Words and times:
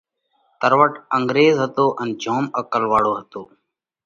تروٽ 0.59 0.93
انڳريز 1.17 1.55
هتو 1.63 1.85
ان 2.01 2.09
جوم 2.23 2.45
عقل 2.59 2.83
واۯو 2.91 3.11
هتو۔ 3.19 3.41